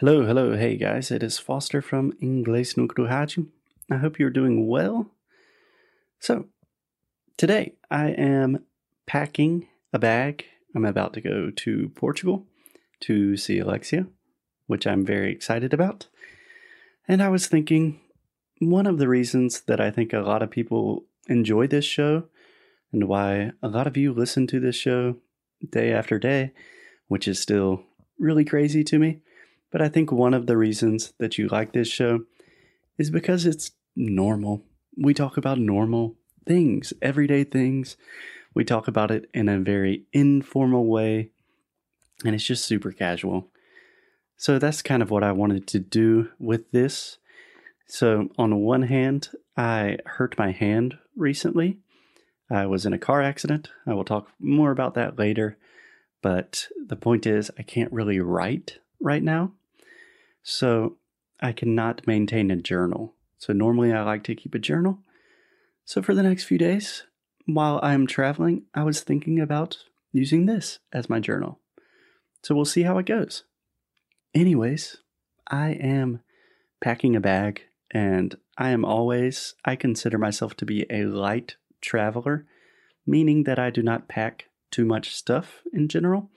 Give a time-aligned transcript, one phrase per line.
[0.00, 3.46] Hello, hello, hey guys, it is Foster from Inglês no Rádio.
[3.90, 5.10] I hope you're doing well.
[6.20, 6.48] So,
[7.38, 8.66] today I am
[9.06, 10.44] packing a bag.
[10.74, 12.44] I'm about to go to Portugal
[13.04, 14.06] to see Alexia,
[14.66, 16.08] which I'm very excited about.
[17.08, 17.98] And I was thinking,
[18.58, 22.24] one of the reasons that I think a lot of people enjoy this show
[22.92, 25.16] and why a lot of you listen to this show
[25.70, 26.52] day after day,
[27.08, 27.84] which is still
[28.18, 29.22] really crazy to me.
[29.76, 32.20] But I think one of the reasons that you like this show
[32.96, 34.62] is because it's normal.
[34.96, 37.98] We talk about normal things, everyday things.
[38.54, 41.28] We talk about it in a very informal way,
[42.24, 43.48] and it's just super casual.
[44.38, 47.18] So that's kind of what I wanted to do with this.
[47.86, 51.80] So, on one hand, I hurt my hand recently.
[52.50, 53.68] I was in a car accident.
[53.86, 55.58] I will talk more about that later.
[56.22, 59.52] But the point is, I can't really write right now.
[60.48, 60.98] So,
[61.40, 63.14] I cannot maintain a journal.
[63.36, 65.00] So, normally I like to keep a journal.
[65.84, 67.02] So, for the next few days,
[67.46, 69.78] while I'm traveling, I was thinking about
[70.12, 71.58] using this as my journal.
[72.44, 73.42] So, we'll see how it goes.
[74.36, 74.98] Anyways,
[75.50, 76.20] I am
[76.80, 82.46] packing a bag and I am always, I consider myself to be a light traveler,
[83.04, 86.30] meaning that I do not pack too much stuff in general.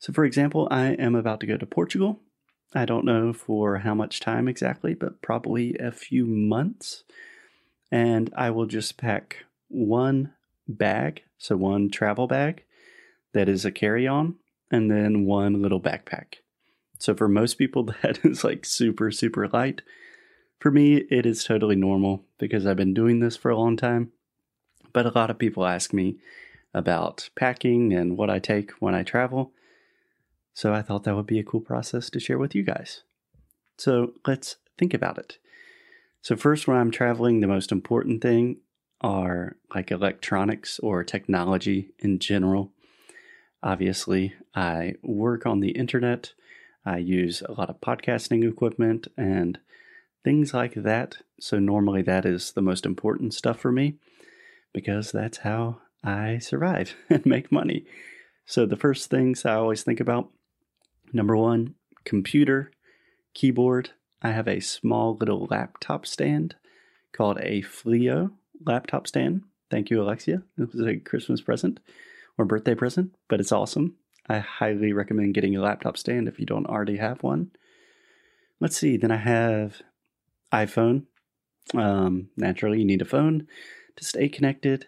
[0.00, 2.18] So, for example, I am about to go to Portugal.
[2.74, 7.02] I don't know for how much time exactly, but probably a few months.
[7.90, 10.32] And I will just pack one
[10.68, 12.64] bag, so one travel bag
[13.32, 14.36] that is a carry on,
[14.70, 16.36] and then one little backpack.
[16.98, 19.82] So, for most people, that is like super, super light.
[20.60, 24.12] For me, it is totally normal because I've been doing this for a long time.
[24.92, 26.18] But a lot of people ask me
[26.74, 29.52] about packing and what I take when I travel.
[30.60, 33.02] So I thought that would be a cool process to share with you guys.
[33.78, 35.38] So let's think about it.
[36.20, 38.58] So, first, when I'm traveling, the most important thing
[39.00, 42.72] are like electronics or technology in general.
[43.62, 46.34] Obviously, I work on the internet,
[46.84, 49.58] I use a lot of podcasting equipment and
[50.24, 51.16] things like that.
[51.40, 53.94] So, normally, that is the most important stuff for me
[54.74, 57.86] because that's how I survive and make money.
[58.44, 60.30] So, the first things I always think about
[61.12, 62.70] number one, computer,
[63.34, 63.90] keyboard.
[64.22, 66.56] I have a small little laptop stand
[67.12, 68.32] called a Flio
[68.64, 69.42] laptop stand.
[69.70, 70.42] Thank you, Alexia.
[70.58, 71.80] It was a Christmas present
[72.36, 73.96] or birthday present, but it's awesome.
[74.28, 77.50] I highly recommend getting a laptop stand if you don't already have one.
[78.60, 79.80] Let's see, then I have
[80.52, 81.06] iPhone.
[81.74, 83.46] Um, naturally, you need a phone
[83.96, 84.86] to stay connected.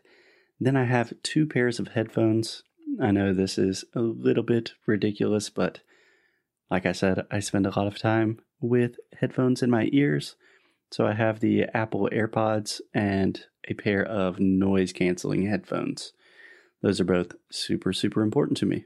[0.60, 2.62] Then I have two pairs of headphones.
[3.00, 5.80] I know this is a little bit ridiculous, but
[6.70, 10.36] like I said, I spend a lot of time with headphones in my ears.
[10.90, 16.12] So I have the Apple AirPods and a pair of noise canceling headphones.
[16.82, 18.84] Those are both super, super important to me.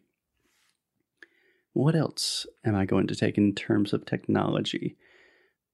[1.73, 4.97] What else am I going to take in terms of technology?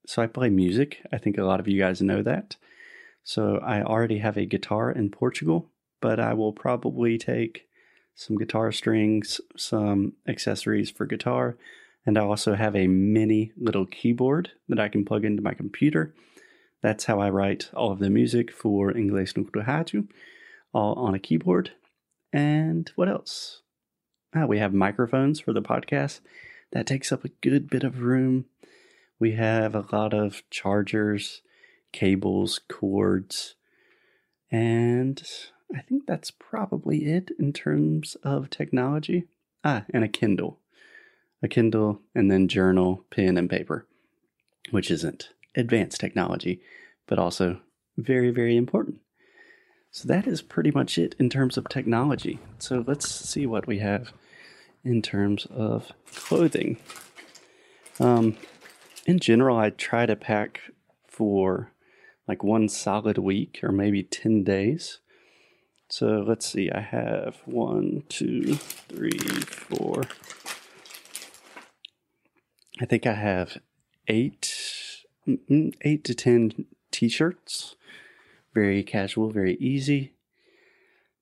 [0.05, 1.01] So I play music.
[1.11, 2.57] I think a lot of you guys know that.
[3.23, 5.69] So I already have a guitar in Portugal,
[6.01, 7.67] but I will probably take
[8.15, 11.57] some guitar strings, some accessories for guitar,
[12.05, 16.13] and I also have a mini little keyboard that I can plug into my computer.
[16.81, 20.03] That's how I write all of the music for Inglês no
[20.73, 21.71] all on a keyboard.
[22.33, 23.61] And what else?
[24.35, 26.19] Ah, we have microphones for the podcast.
[26.71, 28.45] That takes up a good bit of room.
[29.19, 31.41] We have a lot of chargers,
[31.91, 33.55] cables, cords,
[34.51, 35.21] and
[35.73, 39.25] I think that's probably it in terms of technology.
[39.63, 40.59] Ah, and a Kindle.
[41.43, 43.85] A Kindle, and then journal, pen, and paper,
[44.71, 46.61] which isn't advanced technology,
[47.05, 47.59] but also
[47.97, 49.01] very, very important.
[49.91, 52.39] So that is pretty much it in terms of technology.
[52.57, 54.11] So let's see what we have
[54.83, 56.77] in terms of clothing.
[57.99, 58.35] Um,
[59.05, 60.61] in general, I try to pack
[61.07, 61.71] for
[62.27, 64.99] like one solid week or maybe 10 days.
[65.89, 70.05] So let's see, I have one, two, three, four.
[72.81, 73.57] I think I have
[74.07, 74.53] eight,
[75.27, 77.75] mm-hmm, eight to 10 t shirts.
[78.53, 80.13] Very casual, very easy.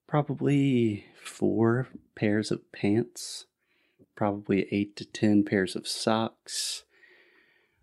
[0.06, 3.46] Probably four pairs of pants.
[4.14, 6.84] Probably eight to 10 pairs of socks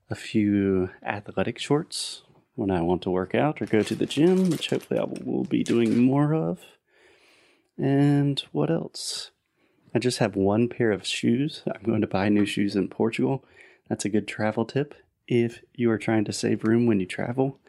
[0.09, 2.23] a few athletic shorts
[2.55, 5.43] when I want to work out or go to the gym, which hopefully I will
[5.43, 6.59] be doing more of.
[7.77, 9.31] And what else?
[9.93, 11.63] I just have one pair of shoes.
[11.67, 13.43] I'm going to buy new shoes in Portugal.
[13.87, 14.93] that's a good travel tip.
[15.27, 17.59] If you are trying to save room when you travel,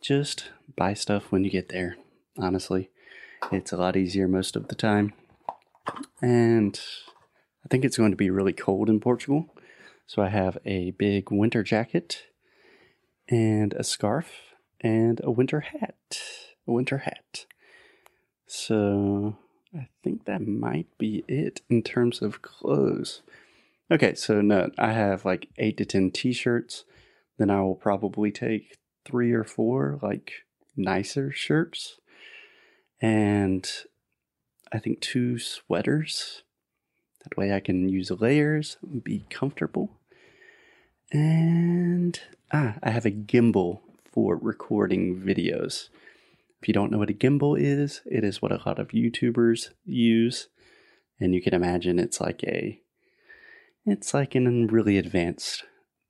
[0.00, 1.96] just buy stuff when you get there.
[2.38, 2.90] Honestly,
[3.52, 5.12] it's a lot easier most of the time.
[6.22, 6.80] And
[7.64, 9.54] I think it's going to be really cold in Portugal.
[10.06, 12.24] So I have a big winter jacket
[13.28, 14.30] and a scarf
[14.80, 16.20] and a winter hat.
[16.66, 17.46] A winter hat.
[18.46, 19.36] So
[19.76, 23.22] I think that might be it in terms of clothes.
[23.90, 26.84] Okay, so no, I have like eight to ten t shirts.
[27.38, 30.32] Then I will probably take three or four like
[30.76, 31.98] nicer shirts.
[33.00, 33.68] And
[34.72, 36.42] I think two sweaters.
[37.22, 39.90] That way I can use layers, be comfortable.
[41.12, 42.18] And
[42.52, 43.80] ah, I have a gimbal
[44.12, 45.88] for recording videos.
[46.60, 49.70] If you don't know what a gimbal is, it is what a lot of YouTubers
[49.84, 50.48] use.
[51.20, 52.80] And you can imagine it's like a
[53.84, 55.64] it's like an really advanced,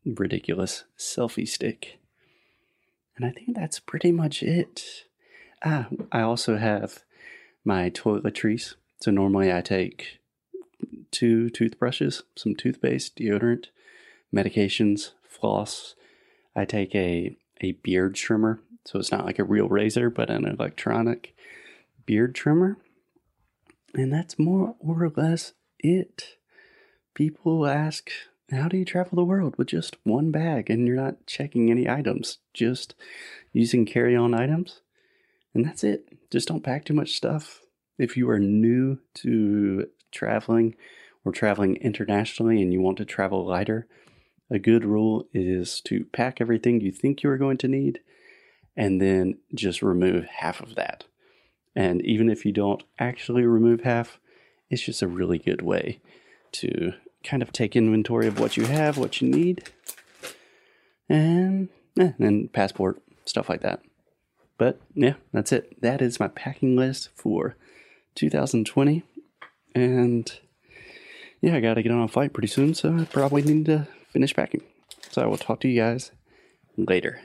[0.05, 1.99] ridiculous selfie stick.
[3.17, 5.05] And I think that's pretty much it.
[5.65, 7.01] Ah, I also have
[7.65, 8.75] my toiletries.
[9.01, 10.21] So normally I take
[11.11, 13.67] two toothbrushes, some toothpaste, deodorant,
[14.35, 15.95] medications, floss.
[16.55, 18.61] I take a, a beard trimmer.
[18.87, 21.35] So it's not like a real razor, but an electronic
[22.07, 22.79] beard trimmer.
[23.95, 26.37] And that's more or less it.
[27.15, 28.11] People ask,
[28.51, 31.89] how do you travel the world with just one bag and you're not checking any
[31.89, 32.95] items, just
[33.53, 34.83] using carry on items?
[35.53, 36.07] And that's it.
[36.31, 37.63] Just don't pack too much stuff.
[37.99, 40.77] If you are new to traveling
[41.25, 43.89] or traveling internationally and you want to travel lighter,
[44.49, 48.01] a good rule is to pack everything you think you are going to need
[48.77, 51.05] and then just remove half of that.
[51.75, 54.19] And even if you don't actually remove half,
[54.71, 56.01] it's just a really good way
[56.53, 56.93] to
[57.23, 59.69] kind of take inventory of what you have, what you need,
[61.09, 61.69] and,
[61.99, 63.81] eh, and passport, stuff like that.
[64.59, 65.81] But yeah, that's it.
[65.83, 67.57] That is my packing list for
[68.15, 69.03] 2020.
[69.75, 70.33] And
[71.43, 73.87] yeah, I got to get on a flight pretty soon, so I probably need to
[74.09, 74.63] finish packing.
[75.11, 76.11] So I will talk to you guys
[76.77, 77.21] later.